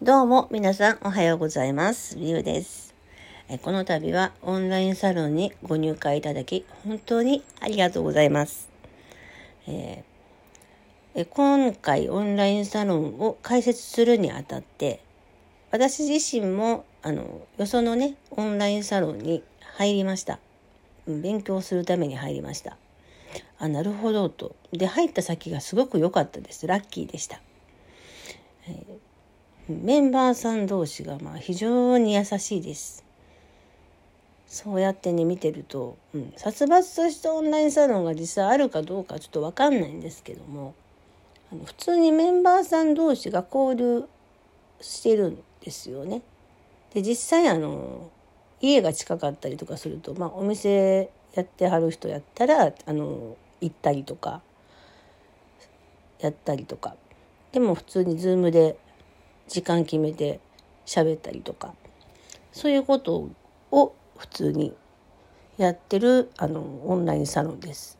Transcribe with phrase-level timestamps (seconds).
[0.00, 2.16] どうも皆さんおはようございます。
[2.16, 2.94] りゅうです。
[3.62, 8.68] この度はオンラインサロンにご入会いただき本当にありがとうございます。
[9.66, 15.02] えー今回オンラインサロンを開設するにあたって
[15.72, 19.42] 私自身もあのよそのねオンラインサロンに
[19.78, 20.38] 入りました。
[21.08, 22.76] 勉強するために入りました。
[23.58, 24.54] あなるほどと。
[24.70, 26.68] で入った先がすごく良かったです。
[26.68, 27.40] ラッキーでした。
[29.68, 33.04] メンバーさん同士がまあ非常に優しいです。
[34.46, 40.74] そうやってね見てると、うん、殺伐としたオンラインサロンが実際あるかどうかちょっと分かんないんですけども
[41.52, 44.04] あの普通にメンバーさん同士が交流
[44.80, 46.22] してるんですよね。
[46.94, 48.10] で実際あの
[48.62, 54.40] 家が近かったりとかすると、まあ、お店やってはる人やったらあの行ったりとか
[56.20, 56.96] やったりとか
[57.52, 58.78] でも普通に Zoom で
[59.48, 60.40] 時間決めて
[60.86, 61.74] 喋ったりとか
[62.52, 63.30] そういうこと
[63.70, 64.74] を普通に
[65.56, 67.98] やってるあのオンラインサロンです。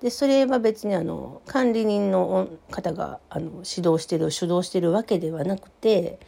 [0.00, 6.18] でそれは別にあの管理人の方があの指導してる主導してるわけではなくて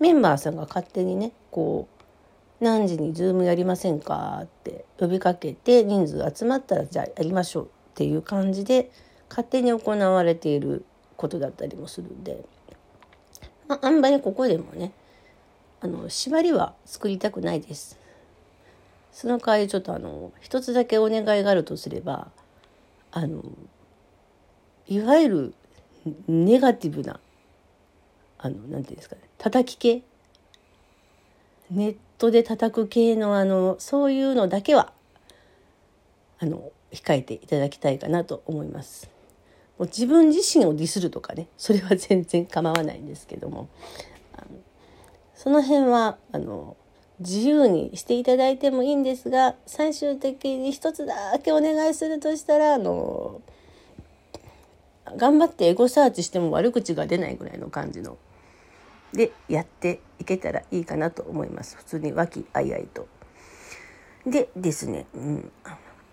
[0.00, 8.90] メンバーさんが勝手にねこう何時にズームやりませんかって呼びかけて人数集まったらじゃあやりましょうっていう感じで
[9.28, 10.84] 勝手に行われている
[11.16, 12.44] ことだったりもするんで、
[13.68, 14.92] あ、あんまりここでもね
[15.80, 17.98] あの縛りは作りたくないです。
[19.12, 22.28] その代わりちょっとあの一つだけお願いがあるとすれば
[23.10, 23.42] あの
[24.86, 25.54] いわゆる
[26.28, 27.18] ネガティブな
[28.38, 30.02] あのなんていうんですかね叩き系
[31.70, 34.92] ネットで叩く系のあのそういうのだけは
[36.38, 39.17] あの控えていただきたいかなと思います。
[39.78, 43.68] もう自分自身をディスるとかねそれは全然構わないんですけども。
[44.34, 44.46] あの
[45.34, 46.76] その辺はあの
[47.20, 53.40] 自由にしていただいてもいいんですが最終的に一つだけお願いするとしたらあの
[55.16, 58.18] 頑張ってエゴサーチしても悪口が出ないぐらいの感じの
[59.12, 61.76] でやっていけたらいいかなと思います。
[61.76, 63.08] 普通に和気あいあいと。
[64.26, 65.50] でですね、うん、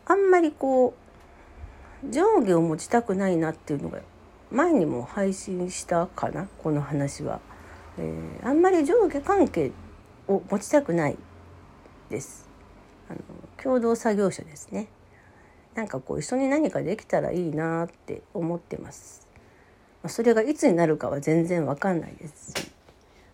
[0.05, 1.04] あんまりこう
[2.11, 3.99] 上下を持ちたくないなっていうのが
[4.51, 7.39] 前にも配信したかなこの話は。
[7.97, 9.71] えーあんまり上下関係
[10.27, 11.17] を持ちたくない
[12.09, 12.49] です。
[13.09, 13.19] あの
[13.61, 14.87] 共同作業者ですね。
[15.75, 19.27] なんかこう一緒に何かできたらいいなって思ってます。
[20.03, 22.71] まあそれがいつになるかは全然わかんないですし、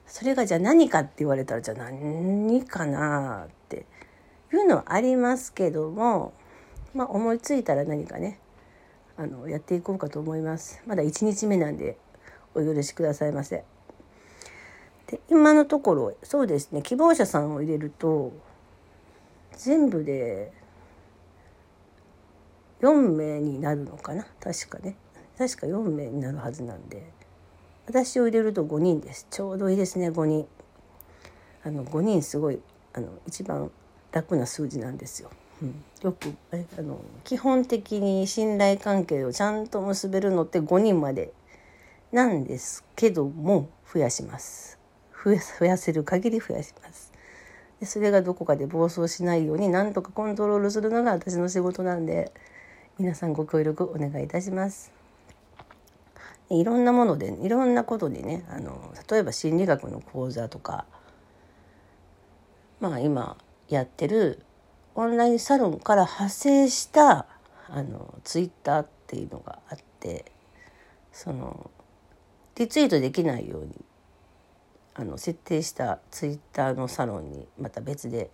[0.08, 3.86] それがじゃあ何かって言われたらじゃあ何かなって
[4.53, 6.34] いうのはありますけども、
[6.94, 8.40] まあ思いついたら何かね、
[9.22, 10.82] あのやっていこうかと思います。
[10.88, 11.96] まだ1日目なんで
[12.56, 13.64] お許しくださいませ。
[15.06, 18.34] で今のところそうですね希望者さんを入れると
[19.58, 20.52] 全部で
[22.80, 24.26] 4名になるのかな？
[24.40, 24.96] 確かね。
[25.38, 27.12] 確か4名になるはずなんで。
[27.86, 29.28] 私を入れると5人です。
[29.30, 30.48] ちょうどいいですね5人。
[31.64, 32.59] あの5人すごい
[32.94, 33.70] あの一番
[34.12, 35.30] 楽な数字なんですよ、
[36.01, 41.33] よくえあの基本的に信頼関係をちゃんと結べるのって5人まで
[42.11, 44.79] なんですけども増やします。
[45.23, 47.11] 増やせる限り増やします。
[47.79, 52.31] でそれがどこかで暴走しないようになんとかコントロールするのが私の仕事なんで
[52.97, 54.91] 皆さんご協力お願いいたします。
[56.49, 60.85] いろんなものでいろんなことでねあの例えば心理学の講座とか
[62.79, 63.38] まあ今
[63.69, 64.43] やってる
[64.96, 67.25] オンラインサロンから派生した
[67.69, 70.31] あのツイッターっていうのがあって
[71.12, 71.72] その
[72.56, 73.72] リツイートできないように
[74.94, 78.29] あの設定したツイッターのサロンにまた別で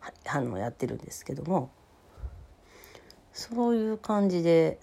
[0.00, 1.70] はあのやってるんですけども
[3.32, 4.78] そういう感じで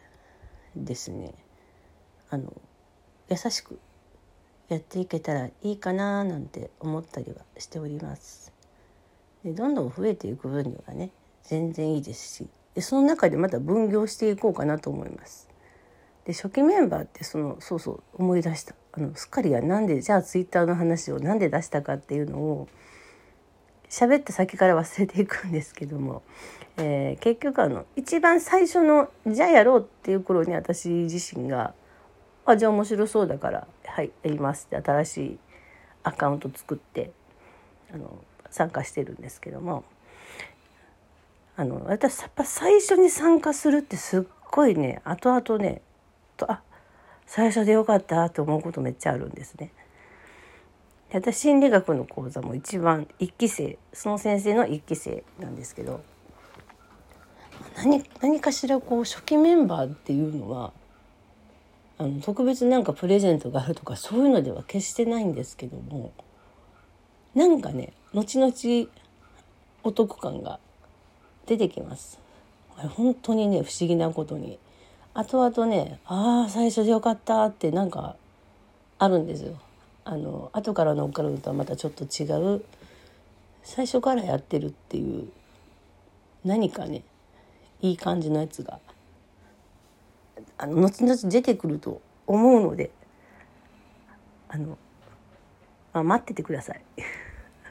[0.75, 1.33] ですね
[2.29, 2.51] あの
[3.29, 3.79] 優しく
[4.67, 8.54] やっていけたらいいかななんて思ったりはしております。
[9.45, 11.11] でどんどん増えていく分にはね
[11.43, 15.47] 全然いいですしでその中でまた分業していこうかなと思います。
[16.25, 22.67] で初期メンバーってそのそうそう思い出したあのすっかりやなんでじゃあツイッターの話をなんで出したかっていうのを
[23.89, 26.23] 喋った先から忘れていくんですけども、
[26.77, 31.75] えー結局あの一番最初のじゃあやろうっていう頃に私自身が
[32.45, 35.39] 「あじゃあ面白そうだからはいやります」って新しい
[36.01, 37.11] アカウント作って
[37.93, 38.17] あの
[38.51, 39.83] 参加してるんですけども
[41.57, 45.81] あの私やっぱ最初に参加するってすっごいね後々ね
[46.37, 46.61] とあ
[47.25, 49.71] 最初でよかったと思うことめっちゃあるんですね。
[51.11, 56.01] 私心理学の講座も一番1期生その先生の1期生なんですけど
[57.77, 60.73] 何何かしらこう初期メンバーっていうのは
[61.97, 66.11] あの特別なんかプレゼントがあるとかそういうのでは決してないんですけども
[67.35, 68.89] なんかね後々
[69.83, 70.59] お得感が
[71.45, 72.19] 出てきます。
[72.75, 74.57] 本当にね不思議なことに
[75.13, 78.15] 後々ねああ最初でよかったってなんか
[78.97, 79.59] あるんですよ。
[80.05, 82.63] あの後から乗っかるのとはまたちょっと違う
[83.63, 85.27] 最初からやってるっていう
[86.43, 87.03] 何かね
[87.81, 88.79] いい感じのやつが
[90.57, 92.91] あの後々出てくると思うので
[94.47, 94.77] あの、
[95.91, 96.81] まあ、待っててください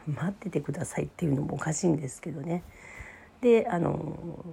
[0.07, 2.63] 待っててくださいっていうのもおかしいんですけどね。
[3.41, 4.45] であの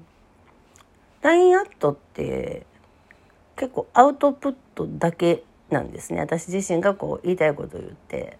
[1.21, 2.65] LINE アットって
[3.55, 6.19] 結構アウトプットだけなんですね。
[6.19, 8.37] 私自身がこう言いたいことを言って。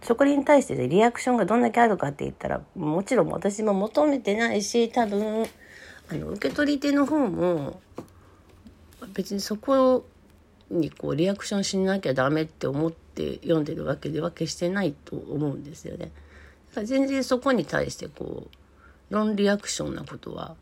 [0.00, 5.44] そこに対してでリアクションがどんだけあるかって言ったらもちろん私も求めてないし多分
[6.08, 7.80] あの受け取り手の方も
[9.12, 10.04] 別にそこ
[10.70, 16.10] にこうリアクションしなきゃダメって思って読んでるわけでは決してないと思うんですよね。
[16.70, 18.48] だから全然そこに対してこ
[19.10, 20.56] うノンリアクションなことは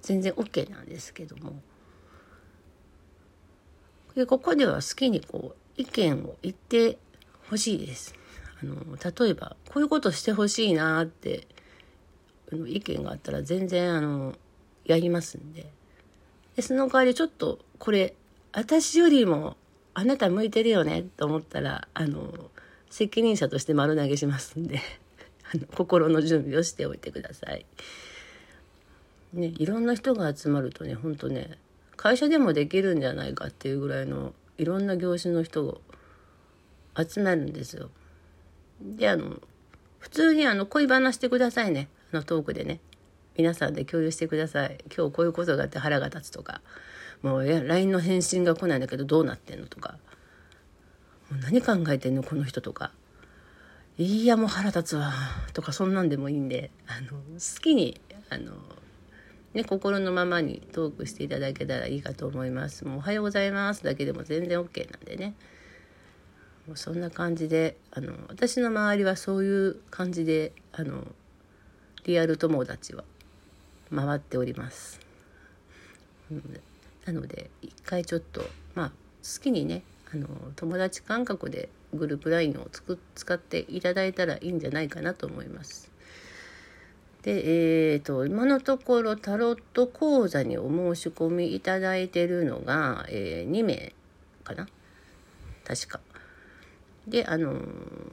[0.00, 1.54] 全然 OK なんですけども
[4.14, 6.98] でここでは好きにこう意見を言って
[7.48, 8.14] ほしいです。
[8.62, 8.76] あの
[9.24, 11.46] 例えばこういうことしてほしいなって
[12.66, 14.34] 意見があったら全然あの
[14.84, 15.70] やりますんで
[16.56, 18.14] でその代わりちょっとこれ
[18.52, 19.56] 私よりも
[19.94, 22.50] あなた向いてるよねと思ったらあの
[22.90, 24.80] 責任者として丸投げしますんで
[25.54, 27.66] あの心の準備をしておいてください。
[29.32, 31.56] ね、いろんな人が集まるとねほんとね
[31.96, 35.80] 会社でもできるんじゃないかっていうぐらいのいろんな業種の人を
[36.94, 37.90] 集まるんですよ。
[38.82, 39.40] であの
[39.98, 42.80] 普通にあの恋話してくださいねあのトークでね。
[43.36, 44.78] 皆さんで共有してください。
[44.94, 46.60] 今日こういうことがあって腹が立つとか、
[47.22, 49.96] もういや LINE の返信が来ないんだけどどうなってんのとか、
[51.30, 52.92] もう何考えてんのこの人とか、
[53.98, 55.12] いやもう腹立つわ
[55.52, 58.52] とかそんなんでもいいんで、あの好きにあの
[59.54, 62.86] ね、心のままにトークしていただけたらいいかと思います。
[62.86, 65.34] もうおはようございますだけでも全然 OK なんでね。
[66.66, 71.06] もうそんな感じで、あの、私の周りはそういう感じで、あの、
[72.04, 73.04] リアル友達は
[73.94, 75.00] 回っております。
[77.04, 78.42] なので一回ちょっと
[78.74, 85.90] まあ好きにねあの友達感覚でグループ LINE をつく使っていただいたらいいんじゃないかなと思います。
[87.22, 93.92] で、えーと、今のところタロット講座にお申し込みいただいてるのが、えー、2名
[94.42, 94.66] かな？
[95.64, 96.00] 確か。
[97.06, 97.60] であの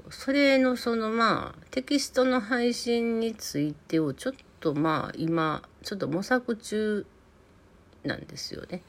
[0.09, 7.05] それのそのまあテキストの配信についてをちょっとまあ今ちょっと模索中
[8.03, 8.81] なんですよね。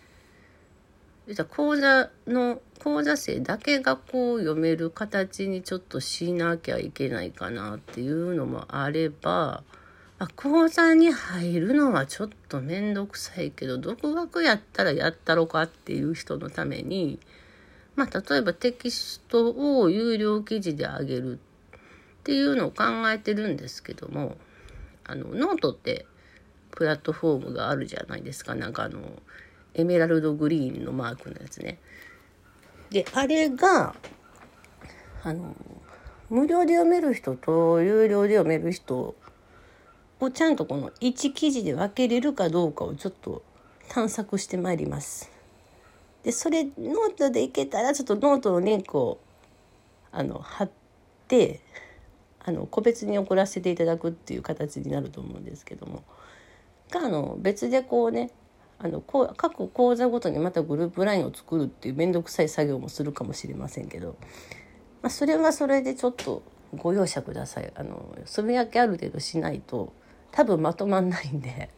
[1.27, 9.63] 実は講座の講座生だけがこう読める形にちょっとしなきゃいけないかなっていうのもあれば、
[10.19, 17.21] まあ、講座に入るのはちょっと面倒くさいけど独学やったらやったろかっていう人のために
[17.95, 24.37] まあ例えばテキストを有料記事で上げるっていうのを考えてるんですけども
[25.11, 26.07] あのノートって
[26.71, 29.01] プラットフォームがあるじゃないですかなんかあの
[29.75, 31.79] エメラルドグリーンのマークのやつね。
[32.91, 33.95] であれが
[35.23, 35.55] あの
[36.29, 39.15] 無料で読める人と有料で読める人
[40.21, 43.43] をちゃんとこの1記事で分けれるかどうかをちょっと
[43.89, 45.31] 探索してまいります。
[46.23, 49.19] でそれノートでいけたらちょっとノートのリンクを
[50.13, 50.71] あの貼っ
[51.27, 51.61] て
[52.45, 56.03] あの個別に送らせていただくっていう形になると思うんですけども。
[56.91, 58.31] があの別でこうね
[58.79, 64.17] あのこう各講座ごとにまたグループ LINE を作るっていう面倒くさい作業もするかもしれませんけど、
[65.03, 66.43] まあ、それはそれでちょっと
[66.77, 67.73] ご容赦ください。
[67.75, 69.93] あのそれだけある程度しないと
[70.33, 71.69] 多分まとまんないんで。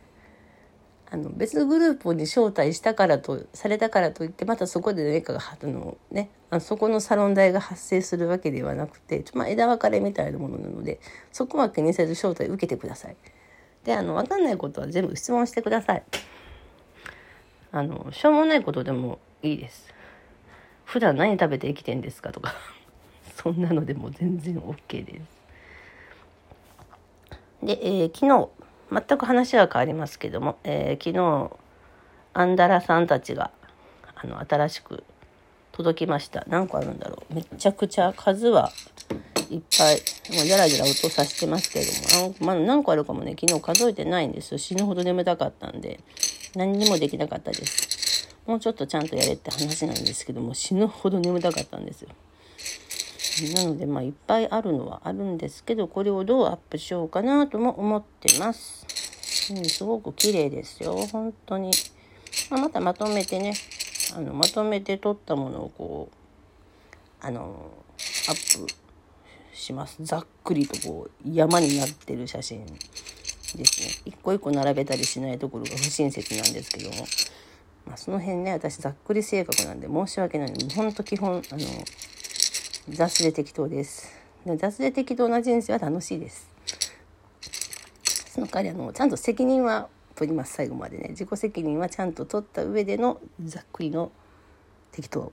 [1.13, 11.01] あの別グループに招待したからとされたからといってまたそこで何かがあの、ね、あのそこのサロン代が発生するわけではなくて、まあ、枝分かれみたいなものなので
[11.31, 13.17] そこは気にせず招待受けてください。
[13.85, 16.03] であの分かんないことは全部質問してください。
[17.73, 19.93] あのしょうもないことでもいいです。
[20.87, 22.55] 普段何食べて生きてんですかとか
[23.37, 25.43] そんなのでも全然 OK です。
[27.63, 28.49] で、えー、昨日
[28.93, 31.57] 全く話は変わりますけども、えー、昨日
[32.35, 33.51] アンダラさんたちが
[34.15, 35.05] あの新しく
[35.73, 38.71] 届きました何個あるんだろうめちゃくちゃ数は
[39.51, 40.01] いっぱい、
[40.35, 44.59] まあ、じゃらじゃら音させてますけれども、あまあ、何個あるかもね、昨日数えてないんですよ。
[44.59, 46.01] 死ぬほど眠たかったんで、
[46.57, 48.35] 何にもできなかったです。
[48.47, 52.09] もうちょっとちゃんとやれって話なんですけども、死ぬほど眠たかったんですよ。
[53.55, 58.82] なので、まあ、いっぱいあるのはあるんですけど、これをどうアップしようかなとも思ってます。
[59.51, 61.71] うん、すごく綺麗ですよ、本当に。
[62.51, 63.55] まあ、またまとめてね、
[64.15, 67.71] あの、まとめて撮ったものをこう、あの、
[68.29, 68.73] アップ
[69.55, 69.97] します。
[70.01, 73.89] ざっくりとこう、山になってる写真ですね。
[74.05, 77.07] 一個一個並べたりしないところが不親切なんですけども。
[77.87, 80.53] まあ、その辺ね、私ざっくり性格なんで申し訳ない。
[80.75, 81.67] ほんと基本、あの、
[82.89, 84.09] 雑で適当です。
[84.57, 86.52] 雑で適当な人生は楽しいです。
[88.33, 90.55] その代わりあのちゃんと責任は取ります。
[90.55, 91.09] 最後までね。
[91.11, 94.11] 自己責任はちゃんと取った上でのざっくりの
[94.91, 95.31] 適当。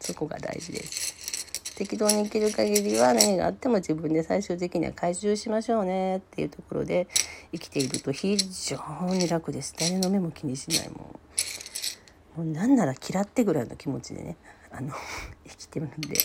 [0.00, 1.74] そこが大事です。
[1.76, 7.06] 適当に生きる限りは何があっても自分で最終的には回収しましょうねっていうところで
[7.52, 8.78] 生きていると非常
[9.14, 11.20] に楽です誰の目も気にしないも
[12.36, 14.36] うもうなんなら嫌ってぐらいの気持ちでね
[14.70, 14.94] あの
[15.46, 16.16] 生きてるんで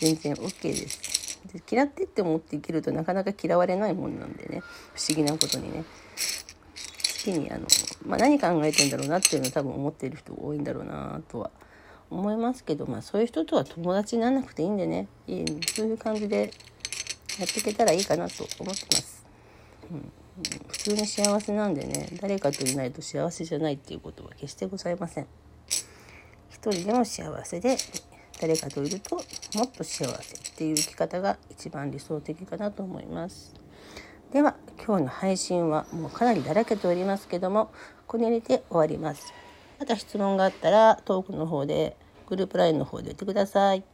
[0.00, 1.15] 全然 OK です。
[1.46, 4.62] で嫌ってって思って生きるとなかなか嫌われないもんなんでね。
[4.94, 5.84] 不思議なことにね。
[5.84, 7.66] 好きにあの、
[8.06, 11.50] まあ、何考えてんだろうなっていうのを多分思っている人多いんだろうなとは
[12.10, 15.08] 思いますけど、まあ、そういう人とは友達にならなくていいんでね。
[15.26, 16.52] いいそういう感じで
[17.38, 19.26] やっていけたらいいかなと思ってます。
[19.90, 20.12] うん。
[20.68, 22.08] 普通に幸せなんでね。
[22.20, 25.26] 誰かといないと幸せじゃないっていうことは決してございません。
[26.50, 27.76] 一人でも幸せで
[28.40, 29.16] 誰かといると
[29.54, 33.54] もっと幸せっていう生き方が一番理想的かなと思います。
[34.32, 37.70] では今日の配信はもうかなりだらけておりますけども
[38.06, 39.32] これにて終わります。
[39.78, 43.84] また質問があったらトークの方でグループ LINE の方で言ってください。